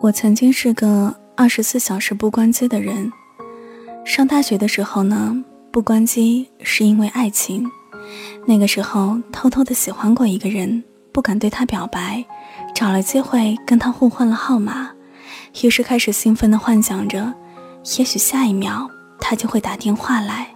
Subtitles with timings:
[0.00, 3.10] 我曾经是个二十四小时不关机的人。
[4.04, 7.64] 上大学的时候呢，不关机是因为爱情。
[8.44, 12.24] 那个时候偷偷的喜欢过一个人，不敢对他表白，
[12.74, 14.90] 找了机会跟他互换了号码，
[15.62, 17.32] 于是开始兴奋的幻想着，
[17.96, 18.90] 也许下一秒
[19.20, 20.48] 他就会打电话来。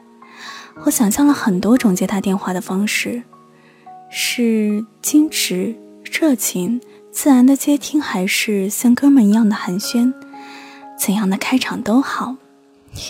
[0.84, 3.22] 我想象了很多种接他电话的方式，
[4.10, 6.80] 是矜持、热情。
[7.10, 10.12] 自然的接听，还是像哥们一样的寒暄，
[10.98, 12.36] 怎样的开场都好。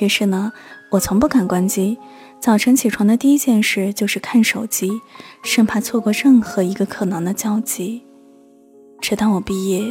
[0.00, 0.52] 于是呢，
[0.92, 1.98] 我从不敢关机。
[2.38, 5.00] 早晨起床的第一件事就是看手机，
[5.42, 8.04] 生怕错过任何一个可能的交集。
[9.00, 9.82] 直到我毕业，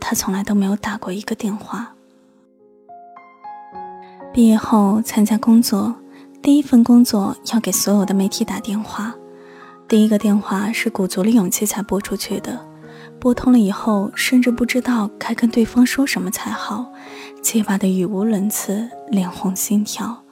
[0.00, 1.94] 他从来都没有打过一个电话。
[4.32, 5.94] 毕业后参加工作，
[6.40, 9.14] 第一份工作要给所有的媒体打电话，
[9.92, 12.58] 第一个电话是鼓足了勇气才拨出去的。
[13.20, 16.90] 拨通了以后，甚至不知道该跟对方说什么才好，
[17.42, 20.24] 结巴的语无伦次，脸红心跳。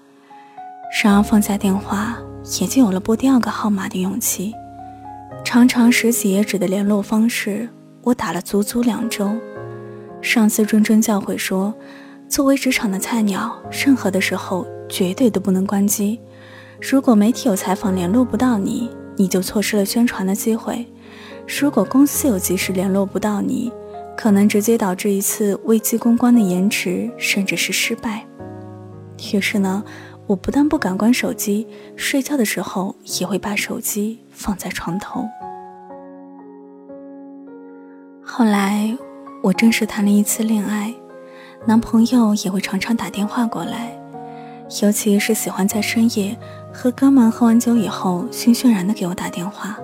[1.04, 2.16] 然而放下电话，
[2.58, 4.54] 也就有了拨第二个号码的勇气。
[5.44, 7.68] 长长十几页纸的联络方式，
[8.00, 9.30] 我打了足足两周。
[10.22, 11.74] 上司谆谆教诲说，
[12.30, 16.18] 作为职场的菜鸟，任何的时候绝对都不能关机。
[16.80, 18.90] 如果媒体有采访联络不到你，
[19.20, 20.86] 你就错失了宣传的机会。
[21.46, 23.70] 如果公司有及时联络不到你，
[24.16, 28.24] 可能直接导致一次危机公关的延迟，甚至是失败。
[29.34, 29.84] 于是呢，
[30.26, 35.28] 我不但不敢关手机，睡觉的时候也会把手机放在床头。
[38.22, 38.96] 后来，
[39.42, 40.94] 我正式谈了一次恋爱，
[41.66, 44.00] 男朋友也会常常打电话过来，
[44.80, 46.38] 尤其是喜欢在深夜
[46.72, 49.76] 和哥们喝完酒以后，醺醺然的给我打电话。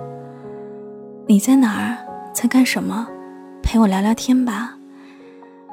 [1.27, 1.97] 你在哪儿？
[2.33, 3.07] 在干什么？
[3.61, 4.75] 陪我聊聊天吧。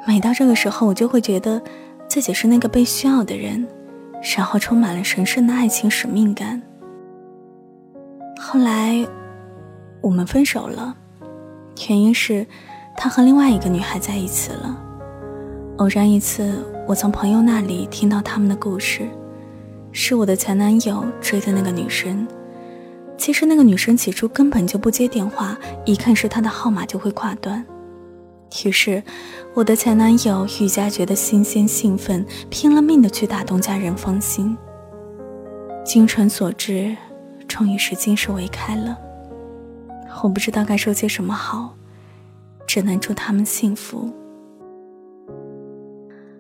[0.07, 1.63] 每到这个时候，我就会觉得
[2.09, 3.67] 自己是那个被需要的人，
[4.37, 6.61] 然后充满了神圣的爱情使命感。
[8.41, 9.07] 后来，
[10.01, 10.97] 我们分手了，
[11.89, 12.47] 原因是
[12.97, 14.77] 他和另外一个女孩在一起了。
[15.77, 19.09] 偶然一次，我从朋友那里听到他们的故事，
[19.97, 22.27] 是我的前男友追的那个女生。
[23.17, 25.57] 其实那个女生起初根本就不接电话，
[25.87, 27.65] 一看是他的号码就会挂断。
[28.65, 29.01] 于是，
[29.55, 34.57] 我的前男友愈加觉得新鲜兴奋，拼了命的去打动家人芳心。
[35.85, 36.97] 精诚所至，
[37.47, 38.99] 终于是金石为开了。
[40.25, 41.73] 我不知道该说些什么好，
[42.67, 44.13] 只能祝他们幸福。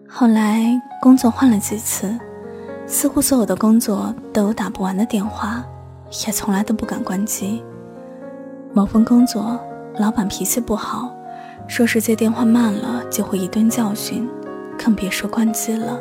[0.08, 2.16] 后来工作换了几次，
[2.86, 5.64] 似乎所有的工作都有打不完的电话。
[6.26, 7.60] 也从来都不敢关机。
[8.72, 9.58] 某份工作，
[9.98, 11.12] 老板脾气不好，
[11.66, 14.28] 说是接电话慢了就会一顿教训，
[14.78, 15.98] 更别说关机了。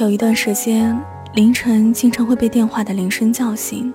[0.00, 0.96] 有一段时间，
[1.34, 3.92] 凌晨经常会被电话的铃声叫醒，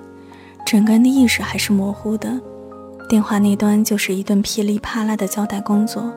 [0.65, 2.29] 整个人的意识还是模糊的。
[3.07, 6.11] 电话那端就是一顿噼里啪啦的交代工作，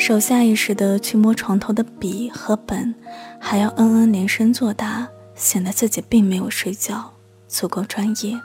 [0.00, 2.94] 手下意识的去摸床头的笔和本，
[3.38, 7.12] 还要嗯嗯连声作答，显得自己并没有睡觉。
[7.46, 8.40] 足够专业。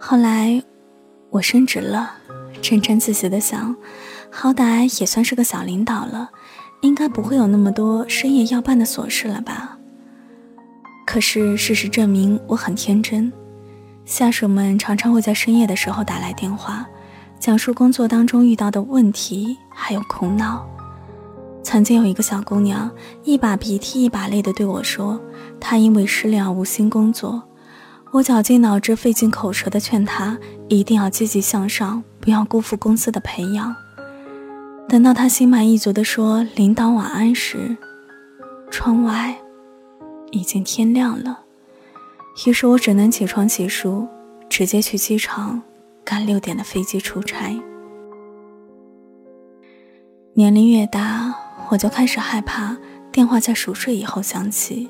[0.00, 0.60] 后来，
[1.30, 2.10] 我升职了，
[2.60, 3.76] 沾沾自喜的想，
[4.32, 6.30] 好歹也算是个小领导了，
[6.80, 9.78] 应该不会有那么多深夜要办的琐事了吧？
[11.06, 13.32] 可是事实证明，我很天真。
[14.04, 16.84] 下属们常常会在深夜的时候打来电话，
[17.40, 20.66] 讲述工作当中遇到的问题还有苦恼。
[21.62, 22.90] 曾经有一个小姑娘，
[23.24, 25.20] 一把鼻涕一把泪的对我说
[25.60, 27.42] ：“她因为失恋而无心工作。”
[28.10, 30.38] 我绞尽脑汁、费尽口舌的劝她
[30.68, 33.74] 一定要积极向上，不要辜负公司的培养。
[34.88, 37.76] 等到她心满意足的说“领导晚安”时，
[38.70, 39.36] 窗外
[40.30, 41.40] 已经天亮了。
[42.46, 44.06] 于是我只能起床洗漱，
[44.48, 45.60] 直接去机场
[46.08, 47.54] 赶六点的飞机出差。
[50.32, 51.34] 年龄越大。
[51.70, 52.74] 我就开始害怕
[53.12, 54.88] 电话在熟睡以后响起，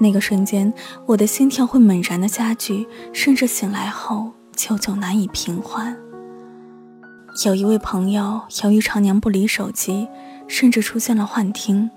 [0.00, 0.74] 那个瞬间，
[1.06, 5.96] 我的心跳会猛然的加剧，甚至醒来后久久难以平缓。
[7.46, 10.08] 有一位朋友由于常年不离手机，
[10.48, 11.88] 甚至出现了幻听；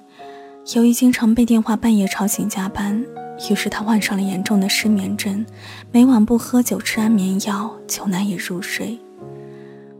[0.73, 3.05] 由于经常被电话半夜吵醒加班，
[3.49, 5.45] 于是他患上了严重的失眠症，
[5.91, 8.99] 每晚不喝酒吃安眠药就难以入睡。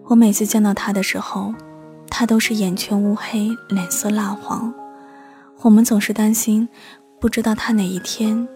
[0.06, 1.54] 我每次见到他的时候。
[2.08, 4.74] 他都是眼圈乌黑，脸色蜡黄。
[5.64, 6.70] 我们总是担心，
[7.20, 8.48] 不知道他哪一天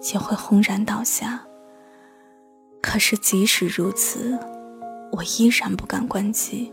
[0.00, 1.40] 就会轰然倒下。
[2.80, 4.38] 可是即使如此，
[5.10, 6.72] 我依然不敢关机。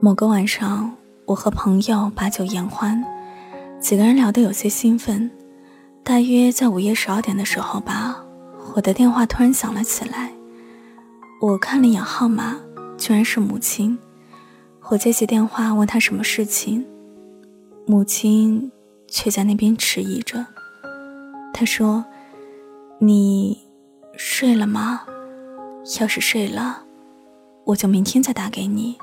[0.00, 0.94] 某个晚上，
[1.30, 3.04] 我和朋友把酒言欢，
[3.80, 5.30] 几个人聊得有些兴奋。
[6.02, 8.20] 大约在午夜十二点的时候吧，
[8.74, 10.32] 我的电话突然响了起来。
[11.40, 12.58] 我看了一眼号码，
[12.98, 13.96] 居然是母亲。
[14.88, 16.84] 我接起电话问她什么事情，
[17.86, 18.72] 母亲
[19.06, 20.44] 却在那边迟疑着。
[21.54, 22.04] 她说
[22.98, 23.56] ：“你
[24.16, 25.02] 睡了吗？
[26.00, 26.82] 要是睡了，
[27.66, 28.98] 我就明天再打给你。”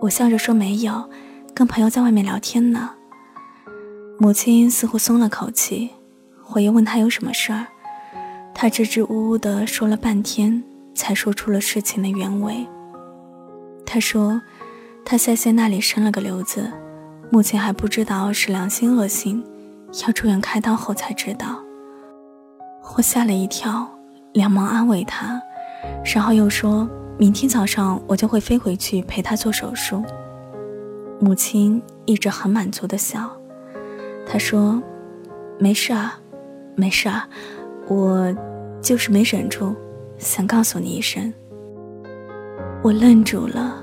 [0.00, 1.08] 我笑着说：“没有，
[1.54, 2.90] 跟朋友在外面聊天呢。”
[4.18, 5.90] 母亲似乎松了口气，
[6.52, 7.66] 我又问她有什么事儿，
[8.54, 10.62] 她支支吾吾的说了半天，
[10.94, 12.66] 才说出了事情的原委。
[13.84, 14.40] 她说，
[15.04, 16.70] 她腮腺那里生了个瘤子，
[17.30, 19.44] 目前还不知道是良性恶性，
[20.06, 21.58] 要住院开刀后才知道。
[22.96, 23.88] 我吓了一跳，
[24.32, 25.40] 连忙安慰她，
[26.04, 30.04] 然后又说明天早上我就会飞回去陪他做手术。
[31.18, 33.30] 母亲一直很满足的笑。
[34.26, 34.82] 她说
[35.58, 36.20] ：“没事啊，
[36.74, 37.26] 没事啊，
[37.88, 38.34] 我
[38.82, 39.74] 就是没忍住，
[40.18, 41.32] 想告诉你一声。”
[42.84, 43.82] 我愣住了，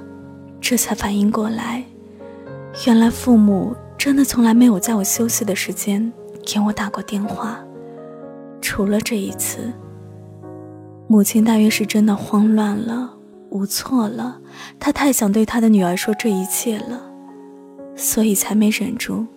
[0.62, 1.84] 这才反应过来，
[2.86, 6.14] 原来父母真的从来没有在我休息的时间
[6.46, 7.58] 给我打过电话，
[8.62, 9.74] 除了这一次。
[11.08, 13.14] 母亲大约是真的慌乱了，
[13.54, 14.40] 无措了，
[14.80, 17.00] 他太想对他的女儿说这一切了，
[17.96, 19.28] 所以才没忍住。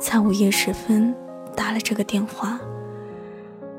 [0.00, 1.14] 在午夜时分
[1.54, 2.58] 打了这个电话，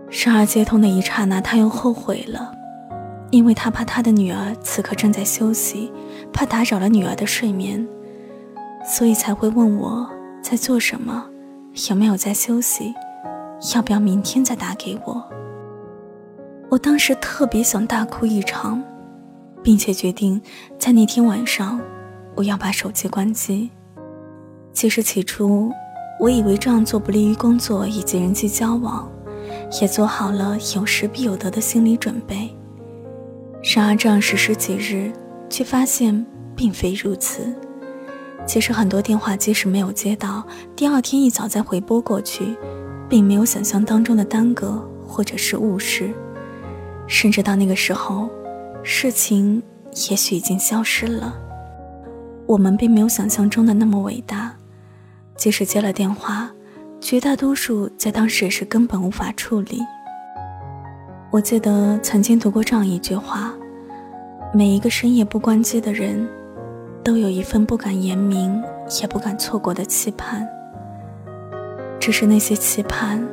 [0.10, 2.54] 然而接通的一刹那，他又后悔了，
[3.30, 5.92] 因为他怕他的女儿此刻正在休息，
[6.32, 7.86] 怕打扰了女儿的睡眠，
[8.86, 10.10] 所以才会问我
[10.42, 11.26] 在做什么，
[11.90, 12.94] 有没有在休息，
[13.76, 15.22] 要不要明天再打给我。
[16.70, 18.82] 我当时特别想大哭一场，
[19.64, 20.40] 并且决定
[20.78, 21.80] 在那天晚上
[22.36, 23.70] 我要把手机关机。
[24.74, 25.72] 其实起初。
[26.20, 29.12] 我以为这样做不利于工作以及人际交往，
[29.82, 32.56] 也做好了有失必有得的心理准备。
[33.76, 35.12] 然而这样实施几日，
[35.50, 36.26] 却发现
[36.56, 37.54] 并非如此。
[38.46, 40.46] 其实很多电话即使没有接到，
[40.76, 42.56] 第二天一早再回拨过去，
[43.10, 46.12] 并没有想象当中的耽搁或者是误事，
[47.08, 48.30] 甚至到那个时候，
[48.84, 49.64] 事情
[50.10, 51.34] 也许已经消失了。
[52.46, 54.54] 我们并没有想象中的那么伟大。
[55.36, 56.52] 即使接了电话，
[57.00, 59.80] 绝大多数在当时也是根本无法处理。
[61.32, 63.54] 我记得曾经读过这样一句话：
[64.54, 66.28] 每一个深夜不关机的人，
[67.04, 68.62] 都有一份不敢言明
[69.02, 70.48] 也不敢错过的期盼。
[72.00, 73.26] 只是那些期盼，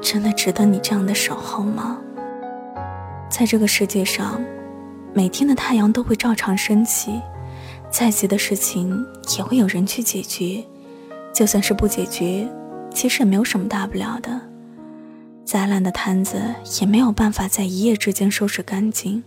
[0.00, 1.98] 真的值得你这样的守候吗？
[3.36, 4.40] 在这个世界上，
[5.12, 7.20] 每天的太阳都会照常升起，
[7.90, 9.04] 再急的事情
[9.36, 10.64] 也会有人去解决。
[11.32, 12.48] 就算是不解决，
[12.92, 14.40] 其实也没有什么大不了的。
[15.44, 16.40] 再烂的摊子
[16.80, 19.24] 也没有办法在一夜之间收拾干净。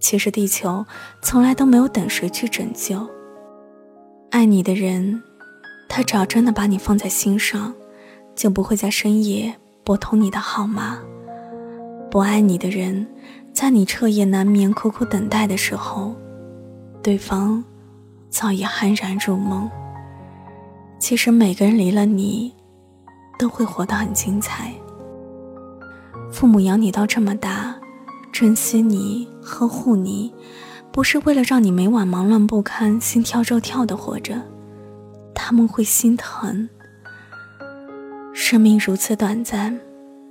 [0.00, 0.84] 其实地球
[1.22, 3.08] 从来都没有等谁去拯救。
[4.32, 5.22] 爱你的人，
[5.88, 7.72] 他只要真的把你放在心上，
[8.34, 10.98] 就不会在深夜拨通你的号码。
[12.14, 13.04] 不爱你的人，
[13.52, 16.14] 在你彻夜难眠、苦苦等待的时候，
[17.02, 17.64] 对方
[18.30, 19.68] 早已酣然入梦。
[21.00, 22.54] 其实每个人离了你，
[23.36, 24.72] 都会活得很精彩。
[26.30, 27.74] 父母养你到这么大，
[28.30, 30.32] 珍惜你、呵护你，
[30.92, 34.40] 不是为了让你每晚忙乱不堪、心跳肉跳的活着，
[35.34, 36.68] 他们会心疼。
[38.32, 39.76] 生命如此短暂，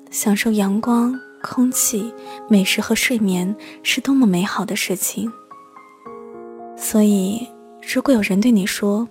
[0.10, 1.14] 享受阳光、
[1.44, 2.12] 空气、
[2.50, 5.32] 美食和睡眠是多么美好的事情。
[6.76, 7.48] 所以，
[7.94, 9.08] 如果有人对你说，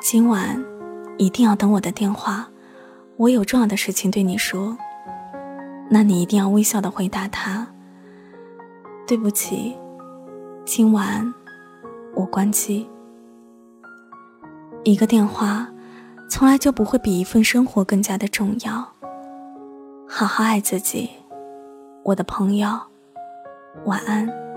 [0.00, 0.60] 今晚。
[1.18, 2.48] 一定要等我的电话，
[3.18, 4.74] 我有重要的事情对你说。
[5.90, 7.66] 那你一定要微笑的回答他。
[9.06, 9.76] 对不起，
[10.64, 11.34] 今晚
[12.14, 12.88] 我关机。
[14.82, 15.68] 一个电话，
[16.30, 18.76] 从来就不会比一份生活更加的重要。
[20.08, 21.10] 好好爱自己，
[22.02, 22.68] 我的朋友，
[23.84, 24.49] 晚安。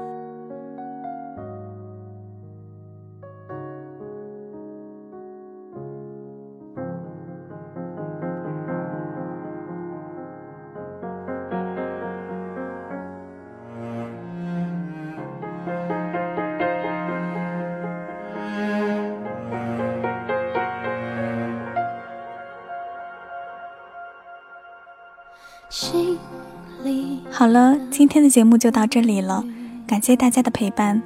[27.43, 29.43] 好了，今天的节目就到这里了，
[29.85, 31.03] 感谢大家的陪伴。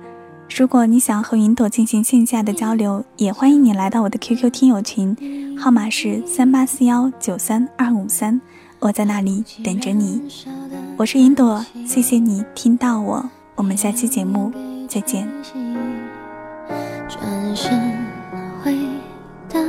[0.55, 8.39] 如果你想和云朵进行线下的交流，也欢迎你来到我的 QQ 听友群，号码是三八四幺九三二五三，
[8.77, 10.21] 我在那里等着你。
[10.95, 14.53] 我是云朵，谢谢你听到我，我们下期节目
[14.87, 15.27] 再见。
[17.09, 17.97] 转身
[18.63, 18.77] 回
[19.49, 19.59] 到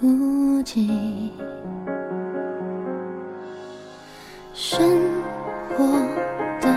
[0.00, 1.28] 孤寂。
[5.76, 5.82] 我
[6.60, 6.72] 的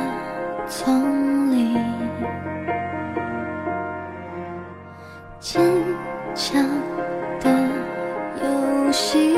[0.67, 1.77] 丛林，
[5.39, 5.61] 坚
[6.33, 6.63] 强
[7.39, 7.49] 的
[8.41, 9.37] 游戏，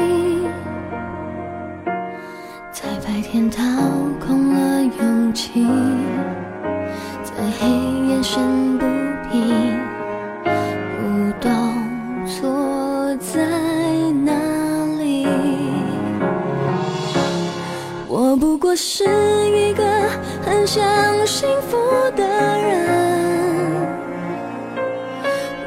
[2.71, 3.61] 在白天掏
[4.25, 5.67] 空了勇气，
[7.23, 7.67] 在黑
[8.07, 8.85] 夜深不
[9.29, 9.77] 平，
[10.95, 11.01] 不
[11.41, 11.49] 懂
[12.25, 13.45] 错在
[14.23, 14.31] 哪
[14.97, 15.27] 里。
[18.07, 18.37] 我。
[18.39, 19.03] 不过是
[20.69, 21.77] 一个很想幸福
[22.15, 23.87] 的人，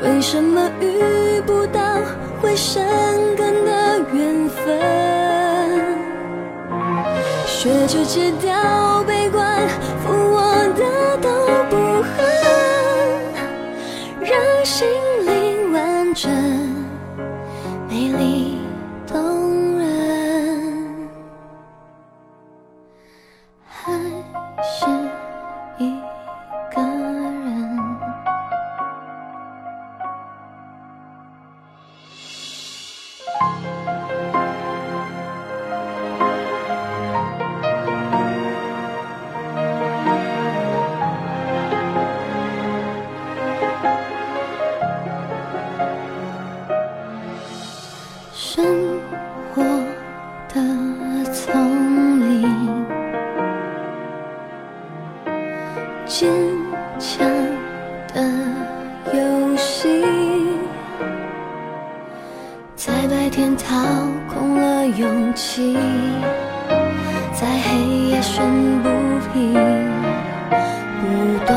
[0.02, 1.80] 为什么遇不到
[2.40, 2.80] 会生
[3.36, 4.78] 根的缘分？
[7.46, 8.52] 学着戒掉
[50.54, 50.60] 的
[51.32, 52.46] 丛林
[56.04, 56.30] 坚
[56.98, 57.26] 强
[58.12, 58.20] 的
[59.14, 60.04] 游戏，
[62.76, 63.74] 在白天掏
[64.28, 65.74] 空了勇气，
[67.32, 67.78] 在黑
[68.10, 68.90] 夜生不
[69.32, 69.54] 平，
[71.00, 71.02] 不
[71.46, 71.54] 懂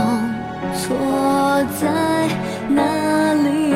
[0.73, 0.95] 错
[1.81, 1.83] 在
[2.69, 3.75] 哪里。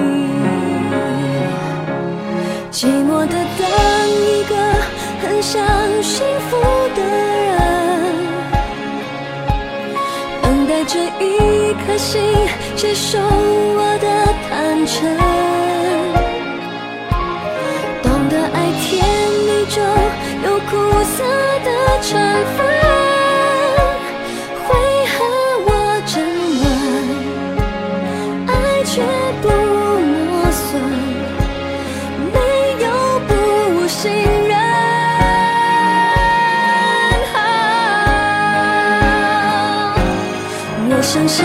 [2.71, 3.67] 寂寞的等
[4.07, 4.55] 一个
[5.29, 5.61] 奔向
[6.01, 6.57] 幸福
[6.95, 7.53] 的人，
[10.41, 12.19] 等待着一颗心
[12.75, 14.07] 接受我的
[14.49, 14.49] 坦
[14.87, 14.97] 诚。
[18.01, 18.89] 懂得爱，甜
[19.45, 19.77] 蜜中
[20.45, 20.71] 有苦
[21.03, 21.23] 涩
[21.63, 21.69] 的
[22.01, 22.09] 成
[22.57, 22.57] 分，
[24.65, 24.67] 会
[25.13, 25.15] 和
[25.67, 25.69] 我
[26.07, 26.17] 争
[26.59, 26.65] 论，
[28.47, 28.49] 爱
[28.83, 28.91] 却
[29.43, 30.67] 不磨损。
[41.11, 41.43] 相信，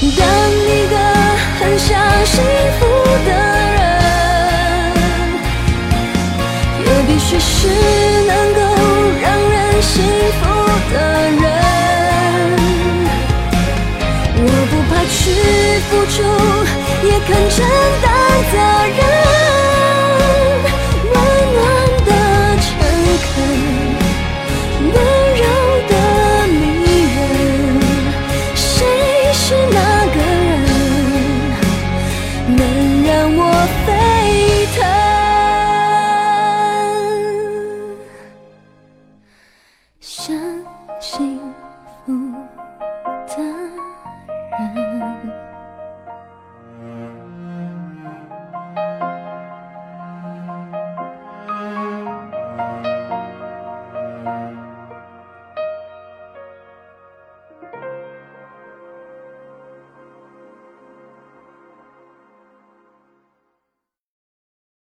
[0.00, 0.96] 当一个
[1.58, 2.34] 很想幸
[2.78, 2.86] 福
[3.26, 3.30] 的
[3.74, 3.82] 人，
[6.78, 7.66] 也必须是
[8.24, 8.60] 能够
[9.20, 9.94] 让人幸
[10.38, 10.42] 福
[10.92, 10.96] 的
[11.42, 11.44] 人。
[14.38, 15.14] 我不怕去
[15.90, 16.16] 付出，
[17.04, 17.56] 也肯承
[18.00, 18.06] 担
[18.52, 18.54] 责
[18.96, 19.15] 任。
[40.26, 40.55] 想。